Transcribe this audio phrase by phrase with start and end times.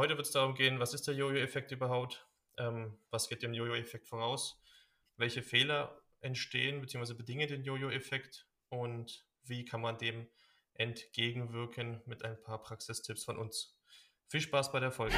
[0.00, 2.26] heute wird es darum gehen, was ist der Jojo-Effekt überhaupt?
[2.56, 4.58] Ähm, was geht dem Jojo-Effekt voraus?
[5.18, 7.12] Welche Fehler entstehen bzw.
[7.12, 8.46] bedingen den Jojo-Effekt?
[8.70, 10.26] Und wie kann man dem
[10.72, 13.76] entgegenwirken mit ein paar Praxistipps von uns?
[14.28, 15.16] Viel Spaß bei der Folge.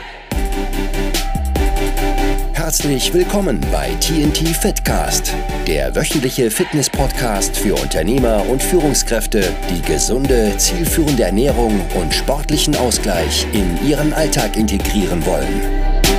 [2.63, 5.35] Herzlich willkommen bei TNT Fitcast,
[5.67, 13.85] der wöchentliche Fitness-Podcast für Unternehmer und Führungskräfte, die gesunde, zielführende Ernährung und sportlichen Ausgleich in
[13.85, 15.61] ihren Alltag integrieren wollen.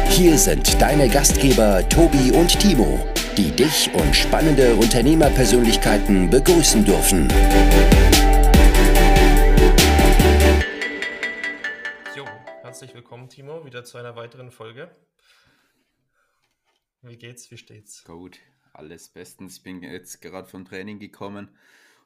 [0.10, 3.00] Hier sind deine Gastgeber Tobi und Timo,
[3.38, 7.30] die dich und spannende Unternehmerpersönlichkeiten begrüßen dürfen.
[12.74, 14.90] herzlich willkommen, Timo, wieder zu einer weiteren Folge.
[17.06, 17.52] Wie geht's?
[17.52, 18.06] Wie steht's?
[18.06, 18.40] Gut,
[18.72, 19.58] alles bestens.
[19.58, 21.54] Ich bin jetzt gerade vom Training gekommen.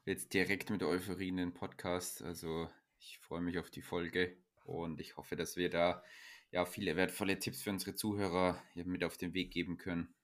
[0.06, 2.24] Jetzt direkt mit Euphorie in den Podcast.
[2.24, 2.68] Also
[3.00, 6.04] ich freue mich auf die Folge und ich hoffe, dass wir da
[6.50, 10.16] ja viele wertvolle Tipps für unsere Zuhörer mit auf den Weg geben können.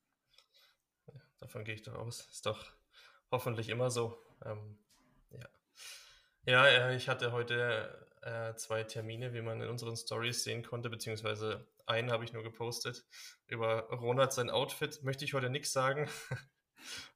[1.06, 2.28] Ja, davon gehe ich doch aus.
[2.32, 2.74] Ist doch
[3.30, 4.18] hoffentlich immer so.
[4.44, 4.80] Ähm,
[5.30, 5.50] ja.
[6.48, 10.90] ja, äh, ich hatte heute äh, zwei Termine, wie man in unseren Stories sehen konnte,
[10.90, 13.06] beziehungsweise einen habe ich nur gepostet.
[13.48, 16.10] Über Ronald sein Outfit möchte ich heute nichts sagen.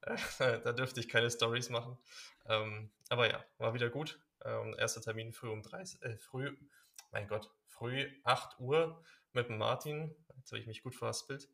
[0.00, 1.98] da dürfte ich keine Stories machen.
[2.46, 4.20] Ähm, aber ja, war wieder gut.
[4.44, 6.56] Ähm, erster Termin früh um 30, äh, früh,
[7.10, 10.14] mein Gott, früh 8 Uhr mit dem Martin.
[10.36, 11.48] Jetzt habe ich mich gut verhaspelt.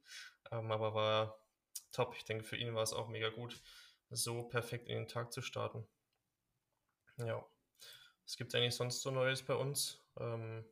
[0.50, 1.38] Ähm, aber war
[1.92, 2.14] top.
[2.16, 3.60] Ich denke, für ihn war es auch mega gut,
[4.10, 5.86] so perfekt in den Tag zu starten.
[7.18, 7.44] Ja.
[8.26, 10.00] Es gibt eigentlich sonst so Neues bei uns.
[10.18, 10.64] Ähm,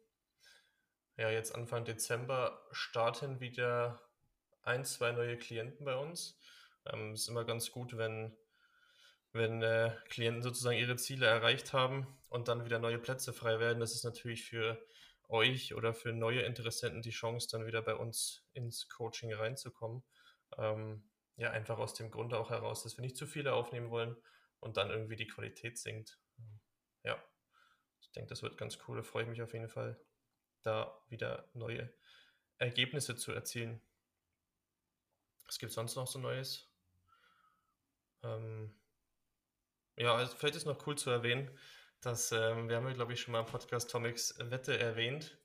[1.23, 4.03] ja, jetzt Anfang Dezember starten wieder
[4.65, 6.37] ein, zwei neue Klienten bei uns.
[6.85, 8.37] Ähm, ist immer ganz gut, wenn,
[9.31, 13.79] wenn äh, Klienten sozusagen ihre Ziele erreicht haben und dann wieder neue Plätze frei werden.
[13.79, 14.85] Das ist natürlich für
[15.29, 20.03] euch oder für neue Interessenten die Chance, dann wieder bei uns ins Coaching reinzukommen.
[20.59, 24.17] Ähm, ja, einfach aus dem Grund auch heraus, dass wir nicht zu viele aufnehmen wollen
[24.59, 26.19] und dann irgendwie die Qualität sinkt.
[27.05, 27.17] Ja.
[28.01, 28.97] Ich denke, das wird ganz cool.
[28.97, 30.05] Da freue ich mich auf jeden Fall,
[30.63, 31.93] da wieder neue
[32.59, 33.81] Ergebnisse zu erzielen.
[35.47, 36.71] Was gibt es sonst noch so Neues?
[38.23, 38.75] Ähm,
[39.97, 41.51] ja, also vielleicht ist noch cool zu erwähnen,
[42.01, 45.37] dass ähm, wir haben ja, glaube ich, schon mal im Podcast Tomics Wette erwähnt.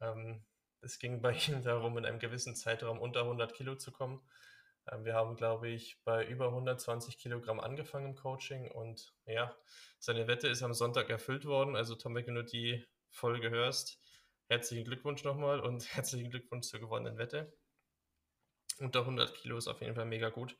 [0.00, 0.44] Ähm,
[0.80, 4.20] es ging bei ihm darum, in einem gewissen Zeitraum unter 100 Kilo zu kommen.
[4.90, 9.54] Ähm, wir haben, glaube ich, bei über 120 Kilogramm angefangen im Coaching und ja,
[9.98, 11.76] seine Wette ist am Sonntag erfüllt worden.
[11.76, 14.00] Also Tom, wenn du die Folge hörst,
[14.48, 17.52] herzlichen Glückwunsch nochmal und herzlichen Glückwunsch zur gewonnenen Wette.
[18.78, 20.56] Unter 100 Kilo ist auf jeden Fall mega gut.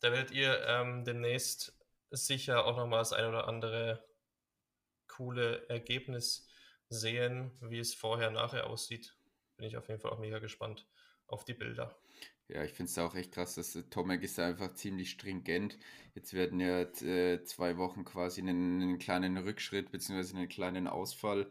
[0.00, 1.76] Da werdet ihr ähm, demnächst
[2.10, 4.04] sicher auch nochmal das ein oder andere
[5.06, 6.48] coole Ergebnis
[6.88, 9.14] sehen, wie es vorher, nachher aussieht.
[9.56, 10.86] Bin ich auf jeden Fall auch mega gespannt
[11.26, 11.96] auf die Bilder.
[12.48, 15.78] Ja, ich finde es auch echt krass, dass Tomek ist einfach ziemlich stringent.
[16.14, 20.36] Jetzt werden ja äh, zwei Wochen quasi einen, einen kleinen Rückschritt bzw.
[20.36, 21.48] einen kleinen Ausfall.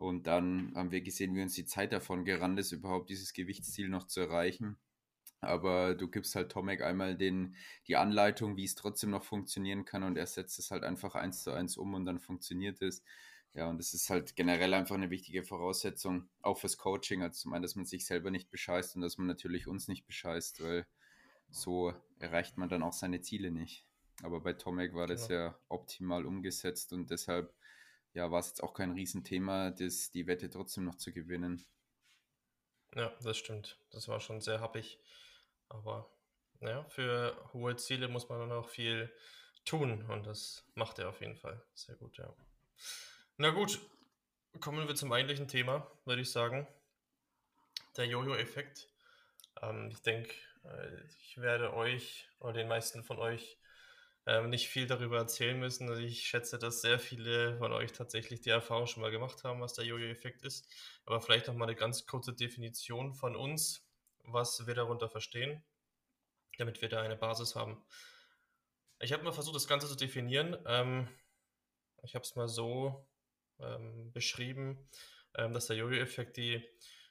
[0.00, 3.90] Und dann haben wir gesehen, wie uns die Zeit davon gerannt ist, überhaupt dieses Gewichtsziel
[3.90, 4.78] noch zu erreichen.
[5.42, 7.54] Aber du gibst halt Tomek einmal den,
[7.86, 11.42] die Anleitung, wie es trotzdem noch funktionieren kann und er setzt es halt einfach eins
[11.42, 13.02] zu eins um und dann funktioniert es.
[13.52, 17.22] Ja, und das ist halt generell einfach eine wichtige Voraussetzung, auch fürs Coaching.
[17.22, 20.06] Also zum einen, dass man sich selber nicht bescheißt und dass man natürlich uns nicht
[20.06, 20.86] bescheißt, weil
[21.50, 23.84] so erreicht man dann auch seine Ziele nicht.
[24.22, 25.40] Aber bei Tomek war das genau.
[25.40, 27.52] ja optimal umgesetzt und deshalb
[28.14, 31.64] ja, war es jetzt auch kein Riesenthema, das, die Wette trotzdem noch zu gewinnen.
[32.94, 33.78] Ja, das stimmt.
[33.90, 34.98] Das war schon sehr happig.
[35.68, 36.10] Aber
[36.60, 39.12] ja, für hohe Ziele muss man dann auch viel
[39.64, 42.34] tun und das macht er auf jeden Fall sehr gut, ja.
[43.36, 43.80] Na gut,
[44.60, 46.66] kommen wir zum eigentlichen Thema, würde ich sagen.
[47.96, 48.88] Der Jojo-Effekt.
[49.62, 50.34] Ähm, ich denke,
[50.64, 53.59] äh, ich werde euch oder den meisten von euch
[54.30, 55.88] ähm, nicht viel darüber erzählen müssen.
[55.88, 59.60] Also ich schätze, dass sehr viele von euch tatsächlich die Erfahrung schon mal gemacht haben,
[59.60, 60.68] was der Jojo-Effekt ist.
[61.04, 63.84] Aber vielleicht noch mal eine ganz kurze Definition von uns,
[64.22, 65.64] was wir darunter verstehen,
[66.58, 67.82] damit wir da eine Basis haben.
[69.00, 70.56] Ich habe mal versucht, das Ganze zu definieren.
[70.64, 71.08] Ähm,
[72.04, 73.04] ich habe es mal so
[73.58, 74.88] ähm, beschrieben,
[75.34, 76.62] ähm, dass der Jojo-Effekt die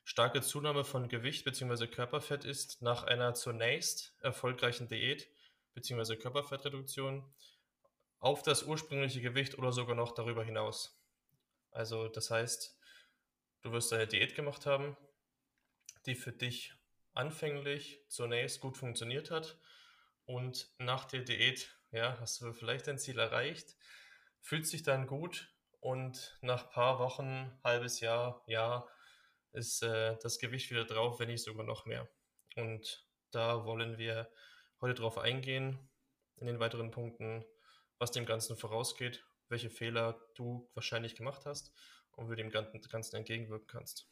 [0.05, 1.87] starke Zunahme von Gewicht bzw.
[1.87, 5.27] Körperfett ist nach einer zunächst erfolgreichen Diät
[5.79, 6.15] bzw.
[6.17, 7.23] Körperfettreduktion
[8.19, 11.01] auf das ursprüngliche Gewicht oder sogar noch darüber hinaus.
[11.71, 12.77] Also das heißt,
[13.61, 14.97] du wirst eine Diät gemacht haben,
[16.05, 16.73] die für dich
[17.13, 19.57] anfänglich zunächst gut funktioniert hat
[20.25, 23.75] und nach der Diät ja, hast du vielleicht dein Ziel erreicht,
[24.41, 28.87] fühlt sich dann gut und nach ein paar Wochen, halbes Jahr, Jahr,
[29.53, 32.07] ist äh, das Gewicht wieder drauf, wenn nicht sogar noch mehr.
[32.55, 34.31] Und da wollen wir
[34.81, 35.77] heute drauf eingehen,
[36.37, 37.45] in den weiteren Punkten,
[37.97, 41.73] was dem Ganzen vorausgeht, welche Fehler du wahrscheinlich gemacht hast
[42.11, 44.07] und wie du dem Ganzen entgegenwirken kannst.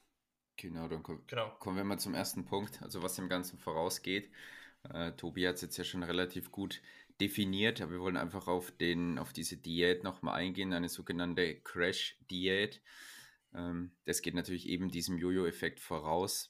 [0.58, 1.52] Genau, dann genau.
[1.60, 4.32] kommen wir mal zum ersten Punkt, also was dem Ganzen vorausgeht.
[4.92, 6.82] Äh, Tobi hat es jetzt ja schon relativ gut
[7.22, 12.82] definiert, aber wir wollen einfach auf, den, auf diese Diät nochmal eingehen, eine sogenannte Crash-Diät.
[13.54, 16.50] Ähm, das geht natürlich eben diesem Jojo-Effekt voraus.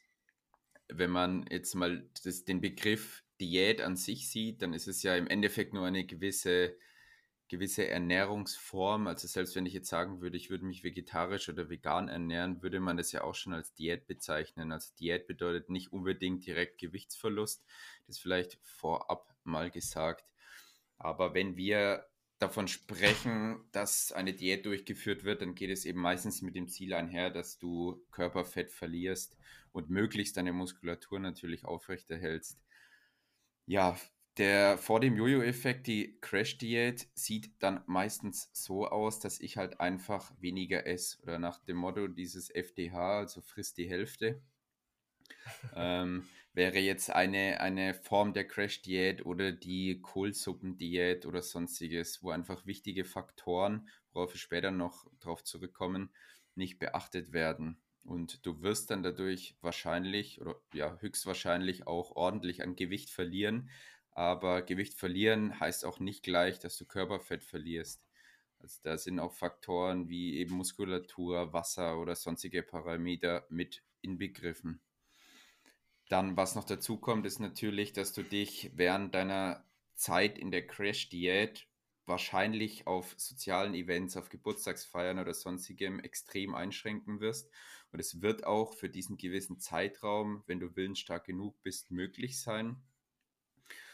[0.87, 5.15] Wenn man jetzt mal das, den Begriff Diät an sich sieht, dann ist es ja
[5.15, 6.75] im Endeffekt nur eine gewisse,
[7.47, 9.07] gewisse Ernährungsform.
[9.07, 12.79] Also selbst wenn ich jetzt sagen würde, ich würde mich vegetarisch oder vegan ernähren, würde
[12.79, 14.71] man das ja auch schon als Diät bezeichnen.
[14.71, 17.63] Also Diät bedeutet nicht unbedingt direkt Gewichtsverlust.
[18.07, 20.25] Das vielleicht vorab mal gesagt.
[20.97, 22.07] Aber wenn wir
[22.39, 26.93] davon sprechen, dass eine Diät durchgeführt wird, dann geht es eben meistens mit dem Ziel
[26.93, 29.37] einher, dass du Körperfett verlierst
[29.71, 32.59] und möglichst deine Muskulatur natürlich aufrechterhältst.
[33.67, 33.97] Ja,
[34.37, 40.31] der vor dem Jojo-Effekt, die Crash-Diät, sieht dann meistens so aus, dass ich halt einfach
[40.39, 41.21] weniger esse.
[41.21, 44.41] Oder nach dem Motto dieses FDH, also frisst die Hälfte.
[45.75, 52.65] ähm, wäre jetzt eine, eine Form der Crash-Diät oder die Kohlsuppendiät oder sonstiges, wo einfach
[52.65, 56.09] wichtige Faktoren, worauf wir später noch drauf zurückkommen,
[56.55, 57.81] nicht beachtet werden.
[58.07, 63.69] Und du wirst dann dadurch wahrscheinlich oder ja, höchstwahrscheinlich auch ordentlich an Gewicht verlieren.
[64.11, 68.07] Aber Gewicht verlieren heißt auch nicht gleich, dass du Körperfett verlierst.
[68.59, 74.79] Also da sind auch Faktoren wie eben Muskulatur, Wasser oder sonstige Parameter mit inbegriffen.
[76.07, 79.65] Dann, was noch dazu kommt, ist natürlich, dass du dich während deiner
[79.95, 81.67] Zeit in der Crash-Diät
[82.05, 87.51] wahrscheinlich auf sozialen Events, auf Geburtstagsfeiern oder sonstigem extrem einschränken wirst.
[87.91, 92.81] Und es wird auch für diesen gewissen Zeitraum, wenn du willensstark genug bist, möglich sein.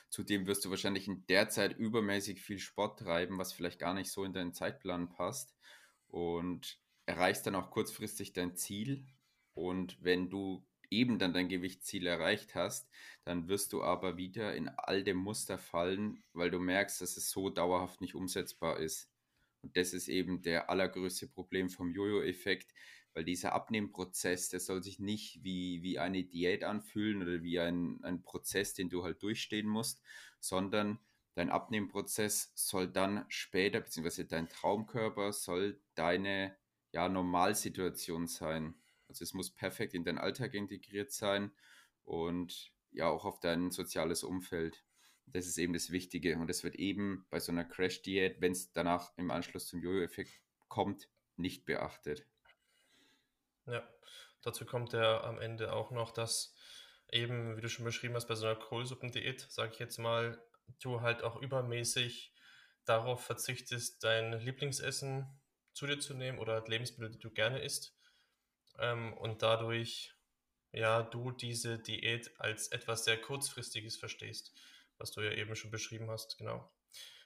[0.09, 4.11] Zudem wirst du wahrscheinlich in der Zeit übermäßig viel Sport treiben, was vielleicht gar nicht
[4.11, 5.55] so in deinen Zeitplan passt.
[6.07, 9.05] Und erreichst dann auch kurzfristig dein Ziel.
[9.53, 12.89] Und wenn du eben dann dein Gewichtsziel erreicht hast,
[13.23, 17.49] dann wirst du aber wieder in alte Muster fallen, weil du merkst, dass es so
[17.49, 19.09] dauerhaft nicht umsetzbar ist.
[19.61, 22.73] Und das ist eben der allergrößte Problem vom Jojo-Effekt,
[23.13, 28.03] weil dieser Abnehmprozess, der soll sich nicht wie, wie eine Diät anfühlen oder wie ein,
[28.03, 30.01] ein Prozess, den du halt durchstehen musst,
[30.39, 30.99] sondern
[31.35, 36.55] dein Abnehmprozess soll dann später, beziehungsweise dein Traumkörper soll deine
[36.91, 38.75] ja, Normalsituation sein.
[39.07, 41.51] Also es muss perfekt in deinen Alltag integriert sein
[42.03, 44.83] und ja auch auf dein soziales Umfeld.
[45.25, 46.37] Das ist eben das Wichtige.
[46.37, 50.41] Und es wird eben bei so einer Crash-Diät, wenn es danach im Anschluss zum Jojo-Effekt
[50.67, 52.27] kommt, nicht beachtet.
[53.65, 53.87] Ja,
[54.41, 56.55] dazu kommt ja am Ende auch noch, dass
[57.11, 60.41] eben, wie du schon beschrieben hast, bei so einer Kohlsuppendiät, sage ich jetzt mal,
[60.81, 62.33] du halt auch übermäßig
[62.85, 65.27] darauf verzichtest, dein Lieblingsessen
[65.73, 67.95] zu dir zu nehmen oder Lebensmittel, die du gerne isst
[68.79, 70.13] ähm, und dadurch
[70.71, 74.53] ja du diese Diät als etwas sehr kurzfristiges verstehst,
[74.97, 76.71] was du ja eben schon beschrieben hast, genau.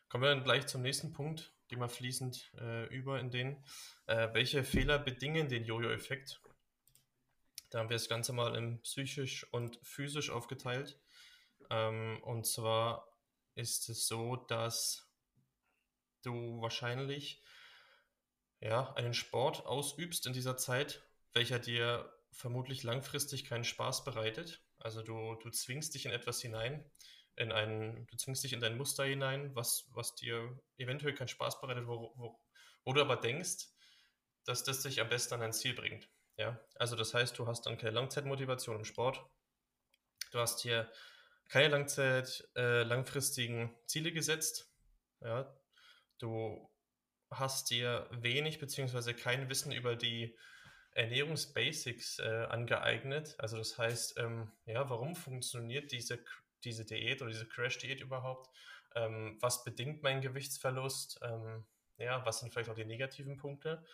[0.10, 3.64] Kommen wir dann gleich zum nächsten Punkt, gehen wir fließend äh, über in den,
[4.06, 6.42] äh, welche Fehler bedingen den Jojo-Effekt?
[7.70, 11.00] Da haben wir das Ganze mal in psychisch und physisch aufgeteilt.
[11.70, 13.12] Ähm, und zwar
[13.56, 15.12] ist es so, dass
[16.24, 17.42] du wahrscheinlich
[18.60, 24.62] ja, einen Sport ausübst in dieser Zeit, welcher dir vermutlich langfristig keinen Spaß bereitet.
[24.80, 26.84] Also du, du zwingst dich in etwas hinein,
[27.38, 31.62] in einen, du zwingst dich in dein Muster hinein, was, was dir eventuell keinen Spaß
[31.62, 32.40] bereitet, wo, wo,
[32.84, 33.68] wo du aber denkst,
[34.46, 36.10] dass das dich am besten an dein Ziel bringt.
[36.38, 39.24] Ja, also das heißt, du hast dann keine Langzeitmotivation im Sport.
[40.32, 40.92] Du hast hier
[41.50, 44.72] keine Langzeit, äh, langfristigen Ziele gesetzt.
[45.22, 45.58] Ja,
[46.20, 46.70] du
[47.32, 50.38] hast dir wenig beziehungsweise kein Wissen über die
[50.92, 53.36] Ernährungsbasics äh, angeeignet.
[53.38, 56.24] Also das heißt, ähm, ja, warum funktioniert diese,
[56.64, 58.50] diese Diät oder diese Crash-Diät überhaupt?
[58.96, 61.20] Ähm, was bedingt meinen Gewichtsverlust?
[61.24, 61.66] Ähm,
[61.98, 63.86] ja, was sind vielleicht auch die negativen Punkte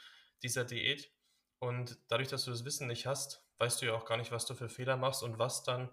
[0.42, 1.12] dieser Diät?
[1.60, 4.46] Und dadurch, dass du das Wissen nicht hast, weißt du ja auch gar nicht, was
[4.46, 5.90] du für Fehler machst und was dann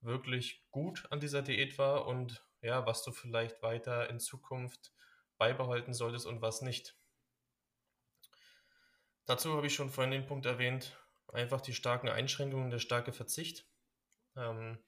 [0.00, 4.92] wirklich gut an dieser Diät war und ja, was du vielleicht weiter in Zukunft
[5.38, 6.96] beibehalten solltest und was nicht.
[9.26, 13.66] Dazu habe ich schon vorhin den Punkt erwähnt, einfach die starken Einschränkungen, der starke Verzicht.
[14.36, 14.78] Ähm,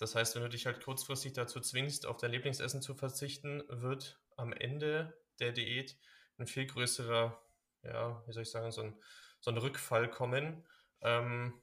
[0.00, 4.18] das heißt, wenn du dich halt kurzfristig dazu zwingst, auf dein Lieblingsessen zu verzichten, wird
[4.34, 5.98] am Ende der Diät
[6.38, 7.38] ein viel größerer,
[7.82, 8.98] ja, wie soll ich sagen, so ein,
[9.40, 10.66] so ein Rückfall kommen,
[11.02, 11.60] ähm,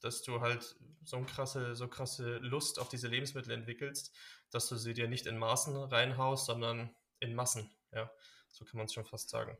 [0.00, 4.14] dass du halt so eine krasse, so krasse Lust auf diese Lebensmittel entwickelst,
[4.50, 7.70] dass du sie dir nicht in Maßen reinhaust, sondern in Massen.
[7.92, 8.10] Ja,
[8.48, 9.56] so kann man es schon fast sagen.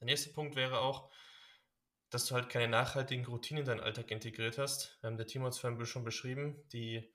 [0.00, 1.08] Der nächste Punkt wäre auch,
[2.10, 4.98] dass du halt keine nachhaltigen Routinen in deinen Alltag integriert hast.
[5.02, 7.12] Ähm, der Timo hat es vorhin schon beschrieben, die,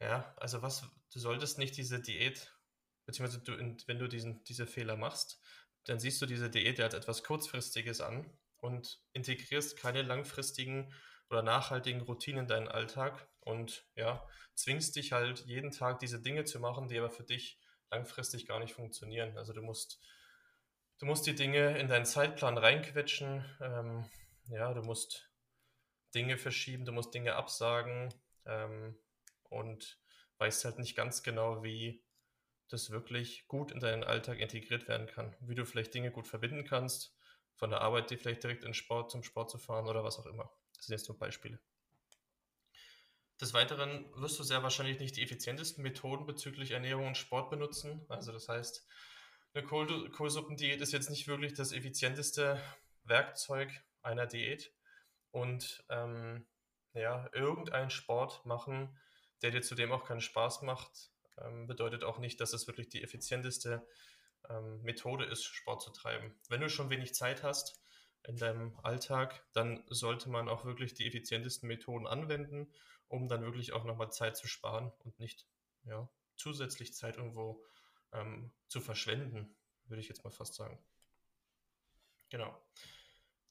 [0.00, 2.54] ja, also was, du solltest nicht diese Diät,
[3.06, 3.52] beziehungsweise du,
[3.86, 5.40] wenn du diesen, diese Fehler machst,
[5.84, 10.92] dann siehst du diese Diät als etwas Kurzfristiges an und integrierst keine langfristigen
[11.30, 16.44] oder nachhaltigen Routinen in deinen Alltag und ja, zwingst dich halt jeden Tag diese Dinge
[16.44, 17.58] zu machen, die aber für dich
[17.90, 19.36] langfristig gar nicht funktionieren.
[19.38, 20.00] Also du musst,
[21.00, 24.04] du musst die Dinge in deinen Zeitplan reinquetschen, ähm,
[24.48, 25.28] ja, du musst
[26.14, 28.14] Dinge verschieben, du musst Dinge absagen
[28.46, 28.96] ähm,
[29.44, 29.98] und
[30.38, 32.04] weißt halt nicht ganz genau, wie
[32.68, 36.64] das wirklich gut in deinen Alltag integriert werden kann, wie du vielleicht Dinge gut verbinden
[36.64, 37.16] kannst,
[37.56, 40.26] von der Arbeit die vielleicht direkt in Sport, zum Sport zu fahren oder was auch
[40.26, 40.52] immer.
[40.76, 41.58] Das sind jetzt nur Beispiele.
[43.40, 48.04] Des Weiteren wirst du sehr wahrscheinlich nicht die effizientesten Methoden bezüglich Ernährung und Sport benutzen.
[48.08, 48.86] Also das heißt,
[49.54, 52.60] eine Kohl Kohlsuppendiät ist jetzt nicht wirklich das effizienteste
[53.04, 53.70] Werkzeug
[54.02, 54.72] einer Diät.
[55.30, 56.46] Und ähm,
[56.92, 58.98] ja, irgendeinen Sport machen,
[59.42, 63.02] der dir zudem auch keinen Spaß macht, ähm, bedeutet auch nicht, dass es wirklich die
[63.02, 63.86] effizienteste
[64.48, 66.34] ähm, Methode ist, Sport zu treiben.
[66.48, 67.80] Wenn du schon wenig Zeit hast
[68.24, 72.72] in deinem Alltag, dann sollte man auch wirklich die effizientesten Methoden anwenden
[73.10, 75.46] um dann wirklich auch nochmal Zeit zu sparen und nicht
[75.82, 77.64] ja, zusätzlich Zeit irgendwo
[78.12, 80.78] ähm, zu verschwenden, würde ich jetzt mal fast sagen.
[82.30, 82.56] Genau.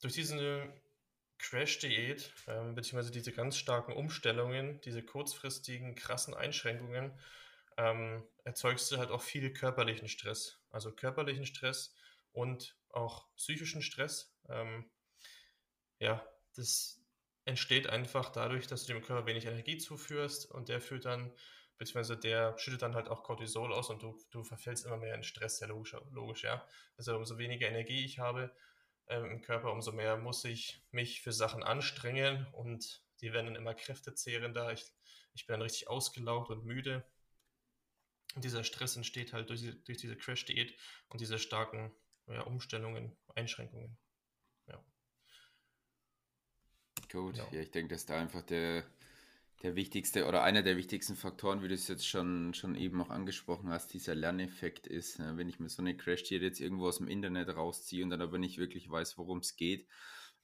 [0.02, 0.72] Durch diese
[1.38, 7.18] Crash-Diät, ähm, beziehungsweise diese ganz starken Umstellungen, diese kurzfristigen, krassen Einschränkungen,
[7.78, 10.60] ähm, erzeugst du halt auch viel körperlichen Stress.
[10.70, 11.96] Also körperlichen Stress
[12.32, 14.34] und auch psychischen Stress.
[14.50, 14.90] Ähm,
[16.00, 16.26] ja,
[16.56, 17.00] das,
[17.50, 21.34] entsteht einfach dadurch, dass du dem Körper wenig Energie zuführst und der führt dann,
[21.80, 25.24] beziehungsweise der schüttet dann halt auch Cortisol aus und du, du verfällst immer mehr in
[25.24, 26.64] Stress, ja logisch, logisch ja.
[26.98, 28.56] Also umso weniger Energie ich habe
[29.08, 33.56] ähm, im Körper, umso mehr muss ich mich für Sachen anstrengen und die werden dann
[33.56, 34.72] immer kräftezehrender.
[34.72, 34.86] Ich,
[35.34, 37.04] ich bin dann richtig ausgelaugt und müde.
[38.36, 41.92] Und dieser Stress entsteht halt durch, durch diese Crash-Diät und diese starken
[42.28, 43.98] ja, Umstellungen, Einschränkungen.
[47.12, 47.48] Gut, ja.
[47.52, 48.84] ja, ich denke, dass da einfach der,
[49.62, 53.10] der wichtigste oder einer der wichtigsten Faktoren, wie du es jetzt schon, schon eben auch
[53.10, 55.20] angesprochen hast, dieser Lerneffekt ist.
[55.20, 55.36] Ne?
[55.36, 58.38] Wenn ich mir so eine Crash-Diät jetzt irgendwo aus dem Internet rausziehe und dann aber
[58.38, 59.88] nicht wirklich weiß, worum es geht,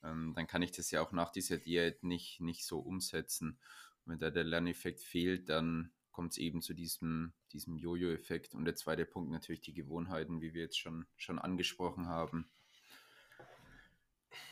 [0.03, 3.57] ähm, dann kann ich das ja auch nach dieser Diät nicht, nicht so umsetzen.
[4.03, 8.53] Und wenn da der Lerneffekt fehlt, dann kommt es eben zu diesem, diesem Jojo-Effekt.
[8.53, 12.49] Und der zweite Punkt natürlich die Gewohnheiten, wie wir jetzt schon, schon angesprochen haben.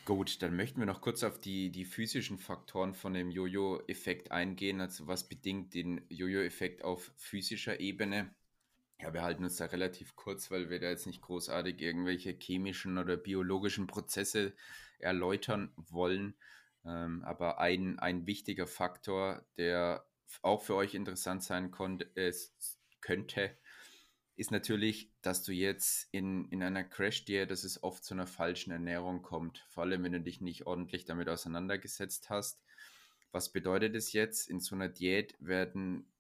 [0.06, 4.82] Gut, dann möchten wir noch kurz auf die, die physischen Faktoren von dem Jojo-Effekt eingehen.
[4.82, 8.36] Also was bedingt den Jojo-Effekt auf physischer Ebene?
[9.00, 12.98] Ja, wir halten uns da relativ kurz, weil wir da jetzt nicht großartig irgendwelche chemischen
[12.98, 14.54] oder biologischen Prozesse
[15.00, 16.36] erläutern wollen.
[16.86, 20.06] Ähm, aber ein, ein wichtiger Faktor, der
[20.42, 23.58] auch für euch interessant sein konnte, ist, könnte,
[24.36, 28.72] ist natürlich, dass du jetzt in, in einer Crash-Diät, dass es oft zu einer falschen
[28.72, 29.66] Ernährung kommt.
[29.70, 32.64] Vor allem, wenn du dich nicht ordentlich damit auseinandergesetzt hast.
[33.32, 34.50] Was bedeutet es jetzt?
[34.50, 36.12] In so einer Diät werden,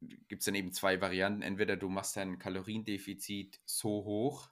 [0.00, 1.42] gibt es dann eben zwei Varianten.
[1.42, 4.50] Entweder du machst dein Kaloriendefizit so hoch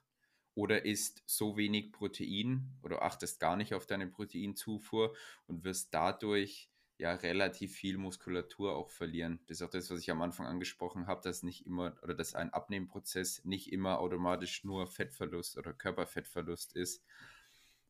[0.53, 6.69] oder isst so wenig Protein oder achtest gar nicht auf deine Proteinzufuhr und wirst dadurch
[6.97, 9.39] ja relativ viel Muskulatur auch verlieren.
[9.47, 12.33] Das ist auch das, was ich am Anfang angesprochen habe, dass nicht immer oder dass
[12.33, 17.03] ein Abnehmprozess nicht immer automatisch nur Fettverlust oder Körperfettverlust ist,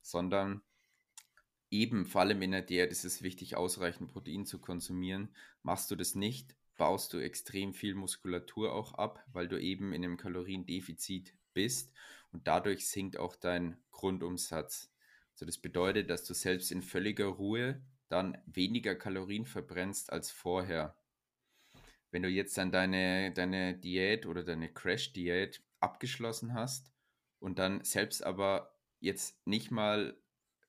[0.02, 0.62] sondern
[1.70, 5.34] eben vor allem in der Diät ist es wichtig, ausreichend Protein zu konsumieren.
[5.64, 10.04] Machst du das nicht, baust du extrem viel Muskulatur auch ab, weil du eben in
[10.04, 11.94] einem Kaloriendefizit bist
[12.32, 14.92] und dadurch sinkt auch dein Grundumsatz.
[15.34, 20.96] Also das bedeutet, dass du selbst in völliger Ruhe dann weniger Kalorien verbrennst als vorher.
[22.12, 26.92] Wenn du jetzt dann deine, deine Diät oder deine Crash-Diät abgeschlossen hast
[27.40, 30.18] und dann selbst aber jetzt nicht mal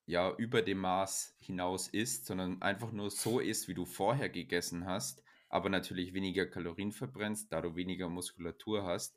[0.06, 4.86] ja über dem Maß hinaus isst, sondern einfach nur so isst, wie du vorher gegessen
[4.86, 9.16] hast, aber natürlich weniger Kalorien verbrennst, da du weniger Muskulatur hast,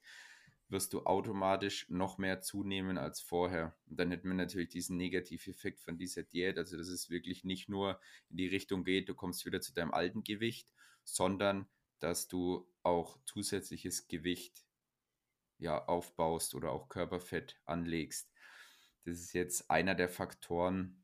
[0.71, 3.75] wirst du automatisch noch mehr zunehmen als vorher.
[3.87, 7.69] Und dann hätten wir natürlich diesen Negativeffekt von dieser Diät, also dass es wirklich nicht
[7.69, 7.99] nur
[8.29, 10.69] in die Richtung geht, du kommst wieder zu deinem alten Gewicht,
[11.03, 11.67] sondern
[11.99, 14.65] dass du auch zusätzliches Gewicht
[15.59, 18.31] ja, aufbaust oder auch Körperfett anlegst.
[19.05, 21.03] Das ist jetzt einer der Faktoren,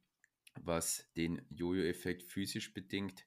[0.55, 3.25] was den Jojo-Effekt physisch bedingt.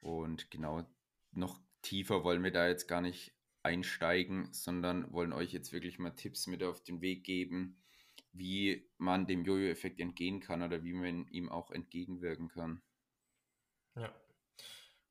[0.00, 0.86] Und genau
[1.32, 6.10] noch tiefer wollen wir da jetzt gar nicht einsteigen, sondern wollen euch jetzt wirklich mal
[6.10, 7.82] Tipps mit auf den Weg geben,
[8.32, 12.82] wie man dem Jojo-Effekt entgehen kann oder wie man ihm auch entgegenwirken kann.
[13.96, 14.14] Ja,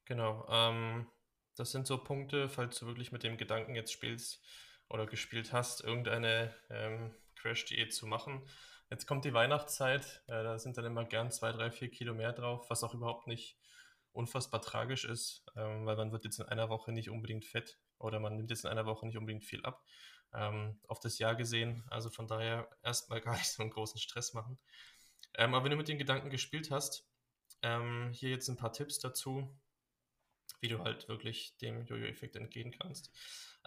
[0.05, 0.47] genau.
[0.49, 1.07] Ähm,
[1.55, 4.41] das sind so Punkte, falls du wirklich mit dem Gedanken jetzt spielst
[4.87, 8.41] oder gespielt hast, irgendeine ähm, Crash-Diät zu machen.
[8.89, 12.33] Jetzt kommt die Weihnachtszeit, äh, da sind dann immer gern zwei, drei, vier Kilo mehr
[12.33, 13.59] drauf, was auch überhaupt nicht
[14.13, 18.19] unfassbar tragisch ist, ähm, weil man wird jetzt in einer Woche nicht unbedingt fett oder
[18.19, 19.83] man nimmt jetzt in einer Woche nicht unbedingt viel ab.
[20.33, 24.33] Ähm, auf das Jahr gesehen, also von daher erstmal gar nicht so einen großen Stress
[24.33, 24.57] machen.
[25.35, 27.07] Ähm, aber wenn du mit den Gedanken gespielt hast,
[27.61, 29.55] ähm, hier jetzt ein paar Tipps dazu,
[30.61, 33.11] wie du halt wirklich dem Jojo-Effekt entgehen kannst.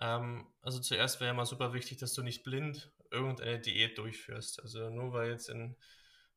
[0.01, 4.61] Ähm, also zuerst wäre mal super wichtig, dass du nicht blind irgendeine Diät durchführst.
[4.63, 5.77] Also nur weil jetzt in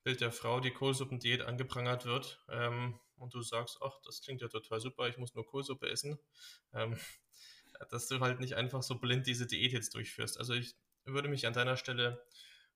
[0.04, 4.48] Bild der Frau die Kohlsuppendiät angeprangert wird ähm, und du sagst, ach, das klingt ja
[4.48, 6.20] total super, ich muss nur Kohlsuppe essen,
[6.74, 6.96] ähm,
[7.90, 10.38] dass du halt nicht einfach so blind diese Diät jetzt durchführst.
[10.38, 12.26] Also ich würde mich an deiner Stelle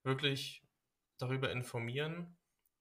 [0.03, 0.63] wirklich
[1.17, 2.37] darüber informieren,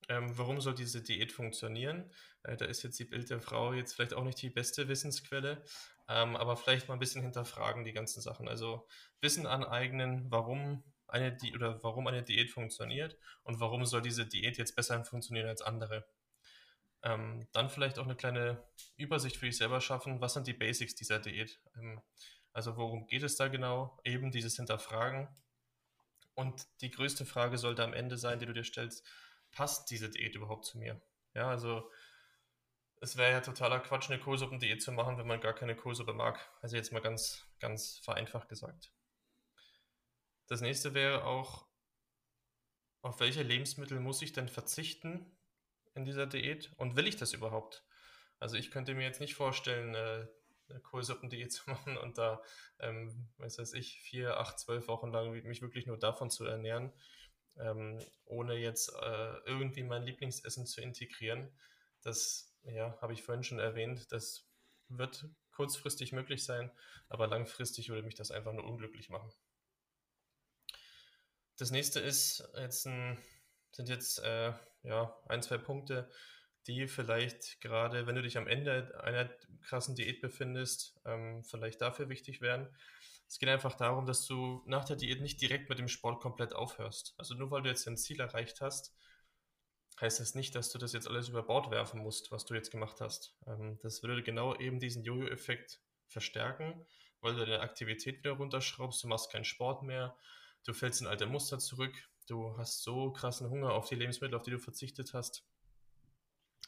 [0.09, 2.11] ähm, warum soll diese Diät funktionieren.
[2.43, 5.63] Äh, da ist jetzt die Bild der Frau jetzt vielleicht auch nicht die beste Wissensquelle,
[6.09, 8.49] ähm, aber vielleicht mal ein bisschen hinterfragen die ganzen Sachen.
[8.49, 8.87] Also
[9.21, 14.59] Wissen aneignen, warum eine Di oder warum eine Diät funktioniert und warum soll diese Diät
[14.59, 16.07] jetzt besser funktionieren als andere.
[17.03, 18.65] Ähm, dann vielleicht auch eine kleine
[18.97, 20.21] Übersicht für dich selber schaffen.
[20.21, 21.61] Was sind die Basics dieser Diät?
[21.77, 22.01] Ähm,
[22.53, 23.99] also worum geht es da genau?
[24.05, 25.29] Eben dieses Hinterfragen.
[26.35, 29.07] Und die größte Frage sollte am Ende sein, die du dir stellst,
[29.51, 31.01] passt diese Diät überhaupt zu mir?
[31.35, 31.91] Ja, also
[33.01, 36.39] es wäre ja totaler Quatsch, eine Kohlsuppendiät zu machen, wenn man gar keine Kohlsuppe mag.
[36.63, 38.93] Also jetzt mal ganz, ganz vereinfacht gesagt.
[40.49, 41.67] Das nächste wäre auch,
[43.03, 45.38] auf welche Lebensmittel muss ich denn verzichten
[45.99, 47.85] in dieser Diät und will ich das überhaupt?
[48.39, 50.27] Also ich könnte mir jetzt nicht vorstellen, äh,
[50.71, 52.43] eine Kohlsuppendiät zu machen und da,
[52.79, 56.93] ähm, was weiß ich, vier, acht, zwölf Wochen lang mich wirklich nur davon zu ernähren,
[57.59, 61.51] ähm, ohne jetzt äh, irgendwie mein Lieblingsessen zu integrieren.
[62.03, 64.47] Das, ja, habe ich vorhin schon erwähnt, das
[64.89, 66.71] wird kurzfristig möglich sein,
[67.09, 69.33] aber langfristig würde mich das einfach nur unglücklich machen.
[71.57, 73.19] Das nächste ist jetzt ein,
[73.73, 74.53] sind jetzt äh,
[74.83, 76.11] ja, ein, zwei Punkte,
[76.67, 79.31] die vielleicht gerade, wenn du dich am Ende einer
[79.63, 82.69] krassen Diät befindest, ähm, vielleicht dafür wichtig wären.
[83.27, 86.55] Es geht einfach darum, dass du nach der Diät nicht direkt mit dem Sport komplett
[86.55, 87.15] aufhörst.
[87.19, 88.95] Also nur weil du jetzt dein Ziel erreicht hast,
[90.01, 92.71] heißt das nicht, dass du das jetzt alles über Bord werfen musst, was du jetzt
[92.71, 93.37] gemacht hast.
[93.47, 96.87] Ähm, das würde genau eben diesen Jojo-Effekt verstärken,
[97.21, 100.17] weil du deine Aktivität wieder runterschraubst, du machst keinen Sport mehr,
[100.65, 101.95] du fällst in alte Muster zurück,
[102.29, 105.45] du hast so krassen Hunger auf die Lebensmittel, auf die du verzichtet hast,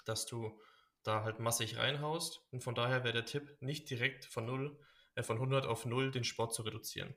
[0.04, 0.60] dass du
[1.02, 2.42] da halt massig reinhaust.
[2.50, 4.78] Und von daher wäre der Tipp, nicht direkt von 0,
[5.14, 7.14] äh, von 100 auf 0 den Sport zu reduzieren.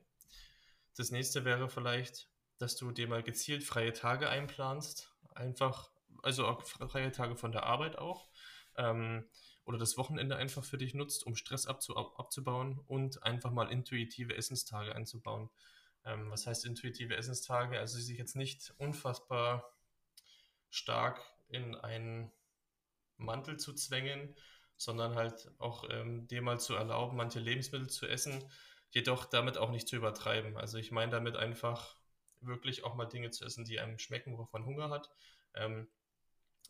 [0.96, 2.28] Das nächste wäre vielleicht,
[2.58, 5.12] dass du dir mal gezielt freie Tage einplanst.
[5.34, 5.90] Einfach,
[6.22, 8.28] also auch freie Tage von der Arbeit auch.
[8.76, 9.28] Ähm,
[9.64, 14.36] oder das Wochenende einfach für dich nutzt, um Stress abzu abzubauen und einfach mal intuitive
[14.36, 15.48] Essenstage einzubauen.
[16.04, 17.78] Ähm, was heißt intuitive Essenstage?
[17.78, 19.74] Also sich jetzt nicht unfassbar
[20.70, 22.32] stark in einen
[23.16, 24.34] Mantel zu zwängen,
[24.76, 28.44] sondern halt auch ähm, dir mal zu erlauben, manche Lebensmittel zu essen,
[28.90, 30.56] jedoch damit auch nicht zu übertreiben.
[30.56, 31.96] Also ich meine damit einfach
[32.40, 35.10] wirklich auch mal Dinge zu essen, die einem schmecken, worauf man Hunger hat.
[35.54, 35.88] Ähm,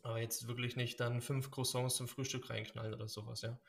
[0.03, 3.59] aber jetzt wirklich nicht dann fünf Croissants zum Frühstück reinknallen oder sowas, ja.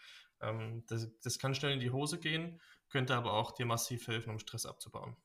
[0.40, 4.30] Ähm, das, das kann schnell in die Hose gehen, könnte aber auch dir massiv helfen,
[4.30, 5.16] um Stress abzubauen.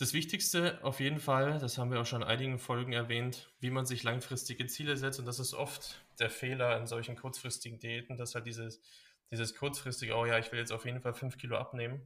[0.00, 3.68] Das Wichtigste auf jeden Fall, das haben wir auch schon in einigen Folgen erwähnt, wie
[3.68, 5.18] man sich langfristige Ziele setzt.
[5.18, 8.80] Und das ist oft der Fehler in solchen kurzfristigen Diäten, dass halt dieses,
[9.30, 12.00] dieses kurzfristige, oh ja, ich will jetzt auf jeden Fall fünf Kilo abnehmen.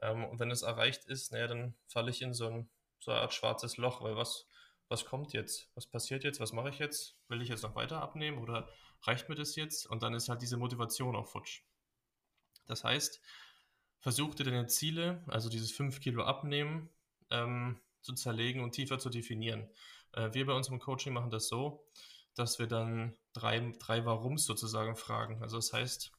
[0.00, 3.20] Ähm, und wenn es erreicht ist, naja, dann falle ich in so, ein, so eine
[3.20, 4.48] Art schwarzes Loch, weil was,
[4.88, 5.70] was kommt jetzt?
[5.74, 6.40] Was passiert jetzt?
[6.40, 7.18] Was mache ich jetzt?
[7.28, 8.70] Will ich jetzt noch weiter abnehmen oder
[9.02, 9.84] reicht mir das jetzt?
[9.84, 11.60] Und dann ist halt diese Motivation auch futsch.
[12.64, 13.20] Das heißt,
[13.98, 16.88] versuch dir deine Ziele, also dieses 5 Kilo abnehmen,
[17.30, 19.68] ähm, zu zerlegen und tiefer zu definieren.
[20.12, 21.84] Äh, wir bei uns im Coaching machen das so,
[22.34, 25.42] dass wir dann drei, drei Warums sozusagen fragen.
[25.42, 26.12] Also das heißt,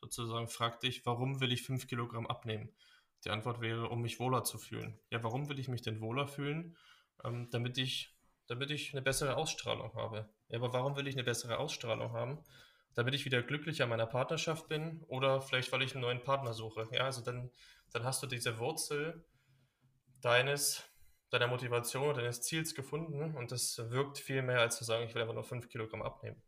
[0.00, 2.70] sozusagen frag dich, warum will ich fünf Kilogramm abnehmen?
[3.24, 4.98] Die Antwort wäre, um mich wohler zu fühlen.
[5.10, 6.76] Ja, warum will ich mich denn wohler fühlen?
[7.24, 8.14] Ähm, damit, ich,
[8.46, 10.28] damit ich eine bessere Ausstrahlung habe.
[10.48, 12.38] Ja, aber warum will ich eine bessere Ausstrahlung haben?
[12.94, 16.54] Damit ich wieder glücklicher in meiner Partnerschaft bin oder vielleicht, weil ich einen neuen Partner
[16.54, 16.88] suche.
[16.92, 17.50] Ja, also dann,
[17.92, 19.24] dann hast du diese Wurzel
[20.26, 20.82] deines
[21.30, 25.14] deiner Motivation oder deines Ziels gefunden und das wirkt viel mehr, als zu sagen, ich
[25.14, 26.40] will einfach nur 5 Kilogramm abnehmen.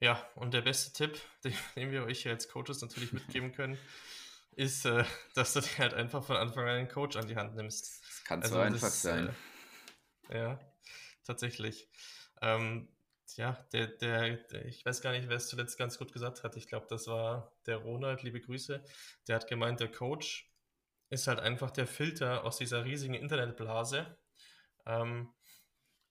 [0.00, 3.78] Ja, und der beste Tipp, den, den wir euch als Coaches natürlich mitgeben können,
[4.52, 7.54] ist, äh, dass du dir halt einfach von Anfang an einen Coach an die Hand
[7.54, 8.02] nimmst.
[8.06, 9.34] Das kann also so einfach das, sein.
[10.28, 10.60] Äh, ja,
[11.24, 11.88] tatsächlich.
[12.42, 12.88] Ähm,
[13.36, 16.56] ja, der, der, der, ich weiß gar nicht, wer es zuletzt ganz gut gesagt hat.
[16.56, 18.84] Ich glaube, das war der Ronald, liebe Grüße.
[19.26, 20.51] Der hat gemeint, der Coach
[21.12, 24.16] ist halt einfach der Filter aus dieser riesigen Internetblase.
[24.86, 25.32] Ähm,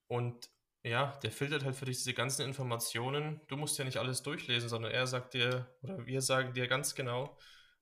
[0.08, 0.50] und
[0.84, 3.42] ja, der filtert halt für dich diese ganzen Informationen.
[3.48, 6.96] Du musst ja nicht alles durchlesen, sondern er sagt dir, oder wir sagen dir ganz
[6.96, 7.38] genau,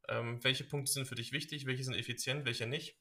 [0.08, 2.97] ähm, welche Punkte sind für dich wichtig, welche sind effizient, welche nicht.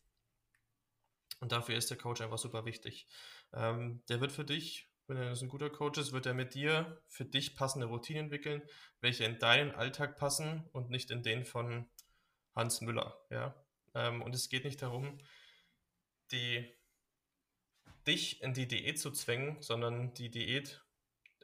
[1.40, 3.06] Und dafür ist der Coach einfach super wichtig.
[3.52, 7.00] Ähm, der wird für dich, wenn er ein guter Coach ist, wird er mit dir
[7.06, 8.62] für dich passende Routinen entwickeln,
[9.00, 11.88] welche in deinen Alltag passen und nicht in den von
[12.54, 13.16] Hans Müller.
[13.30, 13.54] Ja?
[13.94, 15.18] Ähm, und es geht nicht darum,
[16.32, 16.68] die,
[18.06, 20.84] dich in die Diät zu zwängen, sondern die Diät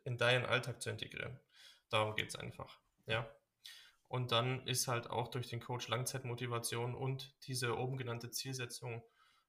[0.05, 1.41] in deinen Alltag zu integrieren.
[1.89, 2.79] Darum geht es einfach.
[3.07, 3.29] Ja.
[4.09, 9.03] Und dann ist halt auch durch den Coach Langzeitmotivation und diese oben genannte Zielsetzung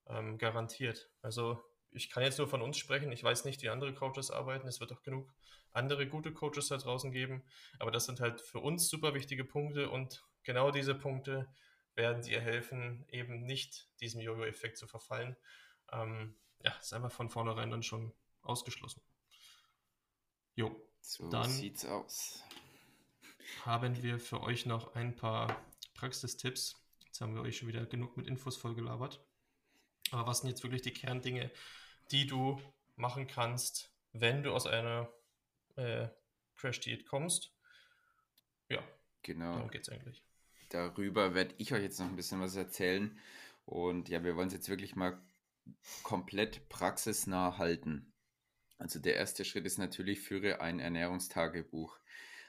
[0.08, 1.10] ähm, garantiert.
[1.21, 3.12] Also ich kann jetzt nur von uns sprechen.
[3.12, 4.67] Ich weiß nicht, wie andere Coaches arbeiten.
[4.67, 5.34] Es wird auch genug
[5.71, 7.43] andere gute Coaches da draußen geben.
[7.79, 11.47] Aber das sind halt für uns super wichtige Punkte und genau diese Punkte
[11.95, 15.36] werden dir helfen, eben nicht diesem Jojo-Effekt zu verfallen.
[15.91, 19.01] Ähm, ja, ist einfach von vornherein dann schon ausgeschlossen.
[20.55, 22.43] Jo, so dann sieht's aus.
[23.63, 26.75] Haben wir für euch noch ein paar Praxistipps.
[27.05, 29.23] Jetzt haben wir euch schon wieder genug mit Infos vollgelabert.
[30.12, 31.51] Aber was sind jetzt wirklich die Kerndinge,
[32.12, 32.62] die du
[32.95, 35.12] machen kannst, wenn du aus einer
[35.75, 36.08] äh,
[36.55, 37.53] Crash-Diät kommst?
[38.69, 38.84] Ja,
[39.21, 39.53] genau.
[39.55, 40.23] Darum geht es eigentlich
[40.69, 43.17] darüber werde ich euch jetzt noch ein bisschen was erzählen.
[43.65, 45.19] Und ja, wir wollen es jetzt wirklich mal
[46.04, 48.13] komplett praxisnah halten.
[48.78, 51.97] Also der erste Schritt ist natürlich, führe ein Ernährungstagebuch.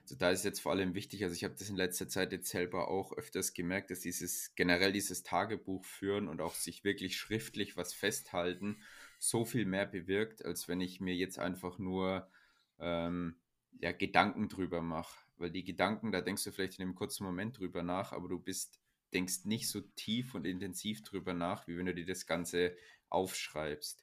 [0.03, 2.49] Also da ist jetzt vor allem wichtig, also ich habe das in letzter Zeit jetzt
[2.49, 7.77] selber auch öfters gemerkt, dass dieses generell dieses Tagebuch führen und auch sich wirklich schriftlich
[7.77, 8.81] was festhalten
[9.19, 12.31] so viel mehr bewirkt, als wenn ich mir jetzt einfach nur
[12.79, 13.37] ähm,
[13.81, 15.26] ja, Gedanken drüber mache.
[15.39, 18.39] Weil die Gedanken, da denkst du vielleicht in einem kurzen Moment drüber nach, aber du
[18.39, 18.81] bist,
[19.13, 22.77] denkst nicht so tief und intensiv drüber nach, wie wenn du dir das Ganze
[23.09, 24.03] aufschreibst.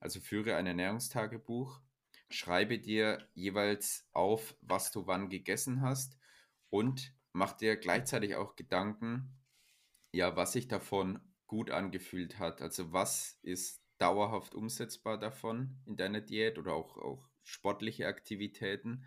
[0.00, 1.80] Also führe ein Ernährungstagebuch,
[2.28, 6.18] schreibe dir jeweils auf, was du wann gegessen hast
[6.70, 9.38] und mach dir gleichzeitig auch Gedanken,
[10.12, 12.62] ja, was sich davon gut angefühlt hat.
[12.62, 19.06] Also was ist dauerhaft umsetzbar davon in deiner Diät oder auch, auch sportliche Aktivitäten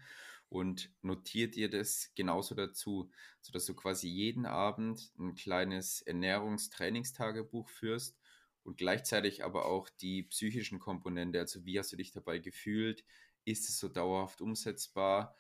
[0.49, 8.17] und notiert dir das genauso dazu, sodass du quasi jeden Abend ein kleines Ernährungstrainingstagebuch führst
[8.63, 13.05] und gleichzeitig aber auch die psychischen Komponente, also wie hast du dich dabei gefühlt,
[13.45, 15.35] ist es so dauerhaft umsetzbar,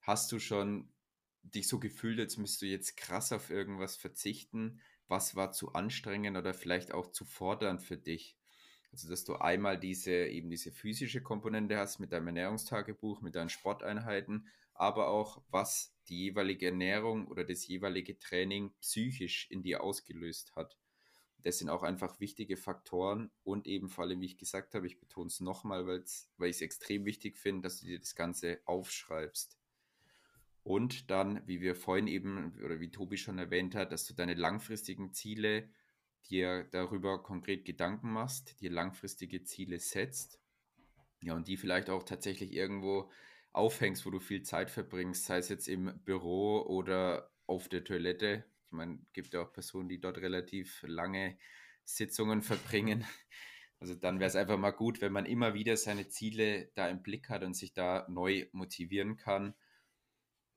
[0.00, 0.92] hast du schon
[1.42, 6.36] dich so gefühlt, als müsstest du jetzt krass auf irgendwas verzichten, was war zu anstrengend
[6.36, 8.36] oder vielleicht auch zu fordernd für dich.
[8.92, 13.48] Also, dass du einmal diese, eben diese physische Komponente hast mit deinem Ernährungstagebuch, mit deinen
[13.48, 20.54] Sporteinheiten, aber auch, was die jeweilige Ernährung oder das jeweilige Training psychisch in dir ausgelöst
[20.56, 20.76] hat.
[21.38, 25.00] Das sind auch einfach wichtige Faktoren und eben vor allem, wie ich gesagt habe, ich
[25.00, 26.02] betone es nochmal, weil
[26.50, 29.58] ich es extrem wichtig finde, dass du dir das Ganze aufschreibst.
[30.62, 34.34] Und dann, wie wir vorhin eben oder wie Tobi schon erwähnt hat, dass du deine
[34.34, 35.68] langfristigen Ziele
[36.30, 40.38] dir darüber konkret Gedanken machst, dir langfristige Ziele setzt.
[41.22, 43.10] Ja, und die vielleicht auch tatsächlich irgendwo
[43.52, 48.44] aufhängst, wo du viel Zeit verbringst, sei es jetzt im Büro oder auf der Toilette.
[48.66, 51.38] Ich meine, es gibt ja auch Personen, die dort relativ lange
[51.84, 53.04] Sitzungen verbringen.
[53.78, 57.02] Also dann wäre es einfach mal gut, wenn man immer wieder seine Ziele da im
[57.02, 59.54] Blick hat und sich da neu motivieren kann.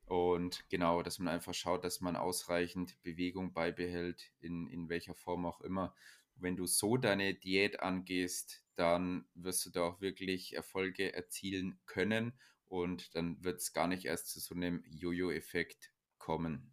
[0.06, 5.44] Und genau, dass man einfach schaut, dass man ausreichend Bewegung beibehält, in, in welcher Form
[5.44, 5.94] auch immer.
[6.36, 12.38] Wenn du so deine Diät angehst, dann wirst du da auch wirklich Erfolge erzielen können
[12.68, 16.72] und dann wird es gar nicht erst zu so einem Jojo-Effekt kommen.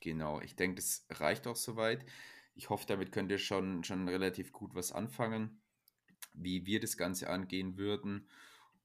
[0.00, 2.04] Genau, ich denke, das reicht auch soweit.
[2.54, 5.60] Ich hoffe, damit könnt ihr schon, schon relativ gut was anfangen,
[6.32, 8.28] wie wir das Ganze angehen würden.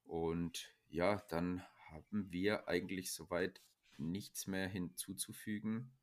[0.05, 3.61] Und ja, dann haben wir eigentlich soweit
[3.97, 5.97] nichts mehr hinzuzufügen.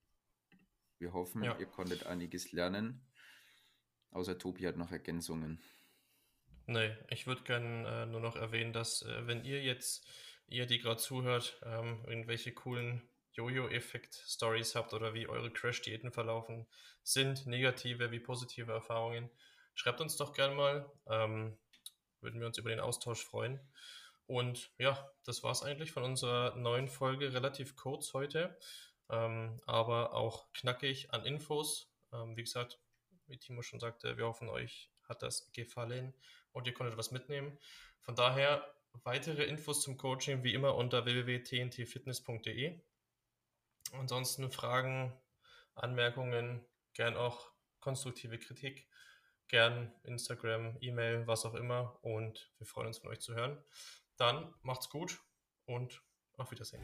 [0.99, 1.59] Wir hoffen, ja.
[1.59, 3.07] ihr konntet einiges lernen.
[4.11, 5.61] Außer Tobi hat noch Ergänzungen.
[6.67, 10.07] Nee, ich würde gerne äh, nur noch erwähnen, dass äh, wenn ihr jetzt,
[10.47, 16.67] ihr die gerade zuhört, ähm, irgendwelche coolen Jojo-Effekt-Stories habt oder wie eure Crash-Diäten verlaufen
[17.03, 19.29] sind, negative wie positive Erfahrungen,
[19.75, 20.91] schreibt uns doch gerne mal.
[21.09, 21.59] Ähm,
[22.21, 23.61] würden wir uns über den Austausch freuen.
[24.27, 27.33] Und ja, das war es eigentlich von unserer neuen Folge.
[27.33, 28.59] Relativ kurz heute,
[29.11, 31.93] ähm, aber auch knackig an Infos.
[32.13, 32.81] Ähm, wie gesagt,
[33.27, 36.15] wie Timo schon sagte, wir hoffen, euch hat das gefallen
[36.53, 37.59] und ihr konntet was mitnehmen.
[38.01, 42.81] Von daher weitere Infos zum Coaching wie immer unter www.tntfitness.de.
[43.93, 45.13] Ansonsten Fragen,
[45.75, 48.89] Anmerkungen, gern auch konstruktive Kritik,
[49.49, 51.99] gern Instagram, E-Mail, was auch immer.
[52.03, 53.63] Und wir freuen uns von euch zu hören.
[54.17, 55.21] Dann macht's gut
[55.67, 56.03] und
[56.37, 56.83] auf Wiedersehen.